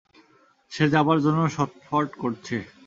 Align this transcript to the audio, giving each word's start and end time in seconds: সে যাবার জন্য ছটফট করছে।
সে 0.71 0.85
যাবার 0.93 1.17
জন্য 1.25 1.39
ছটফট 1.47 2.09
করছে। 2.21 2.55